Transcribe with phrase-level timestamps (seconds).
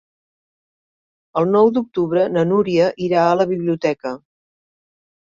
[1.41, 4.15] El nou d'octubre na Núria irà a la biblioteca.